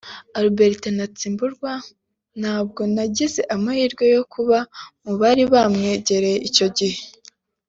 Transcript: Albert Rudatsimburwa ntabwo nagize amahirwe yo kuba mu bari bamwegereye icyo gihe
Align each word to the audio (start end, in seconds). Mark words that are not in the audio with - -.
Albert 0.39 0.81
Rudatsimburwa 0.91 1.71
ntabwo 2.39 2.81
nagize 2.93 3.41
amahirwe 3.55 4.03
yo 4.15 4.23
kuba 4.33 4.57
mu 5.03 5.13
bari 5.21 5.43
bamwegereye 5.53 6.37
icyo 6.49 6.67
gihe 6.77 6.99